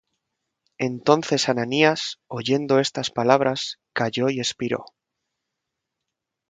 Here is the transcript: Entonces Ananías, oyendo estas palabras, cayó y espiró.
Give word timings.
Entonces 0.79 1.47
Ananías, 1.47 2.17
oyendo 2.25 2.79
estas 2.79 3.11
palabras, 3.11 3.77
cayó 3.93 4.31
y 4.31 4.39
espiró. 4.39 4.83